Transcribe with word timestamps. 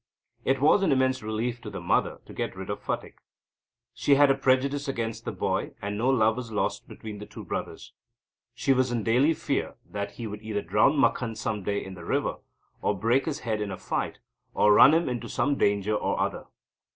It 0.43 0.59
was 0.59 0.81
an 0.81 0.91
immense 0.91 1.21
relief 1.21 1.61
to 1.61 1.69
the 1.69 1.79
mother 1.79 2.21
to 2.25 2.33
get 2.33 2.55
rid 2.55 2.71
of 2.71 2.81
Phatik. 2.81 3.19
She 3.93 4.15
had 4.15 4.31
a 4.31 4.35
prejudice 4.35 4.87
against 4.87 5.25
the 5.25 5.31
boy, 5.31 5.75
and 5.79 5.95
no 5.95 6.09
love 6.09 6.37
was 6.37 6.51
lost 6.51 6.87
between 6.87 7.19
the 7.19 7.27
two 7.27 7.45
brothers. 7.45 7.93
She 8.55 8.73
was 8.73 8.91
in 8.91 9.03
daily 9.03 9.35
fear 9.35 9.75
that 9.91 10.13
he 10.13 10.25
would 10.25 10.41
either 10.41 10.63
drown 10.63 10.93
Makhan 10.97 11.37
some 11.37 11.61
day 11.61 11.85
in 11.85 11.93
the 11.93 12.03
river, 12.03 12.37
or 12.81 12.97
break 12.97 13.25
his 13.25 13.41
head 13.41 13.61
in 13.61 13.69
a 13.69 13.77
fight, 13.77 14.17
or 14.55 14.73
run 14.73 14.95
him 14.95 15.07
into 15.07 15.29
some 15.29 15.55
danger 15.55 15.93
or 15.95 16.19
other. 16.19 16.45